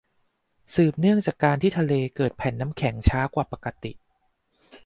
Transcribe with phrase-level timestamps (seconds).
[0.73, 3.91] สืบเนื่องจากการที่ทะเลเกิดแผ่นน้ำแข็งช้ากว่าปกติ